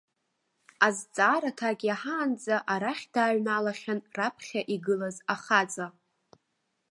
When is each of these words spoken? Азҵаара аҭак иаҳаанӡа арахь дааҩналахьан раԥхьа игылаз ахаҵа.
Азҵаара 0.85 1.49
аҭак 1.53 1.79
иаҳаанӡа 1.87 2.55
арахь 2.73 3.05
дааҩналахьан 3.13 3.99
раԥхьа 4.17 4.61
игылаз 4.73 5.17
ахаҵа. 5.33 5.87